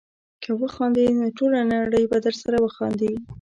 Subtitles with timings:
[0.43, 3.13] که وخاندې نو ټوله نړۍ به درسره وخاندي.